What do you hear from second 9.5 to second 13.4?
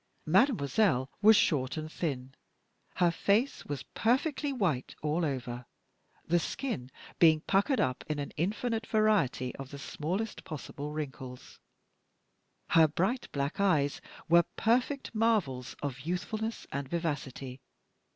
of the smallest possible wrinkles. Her bright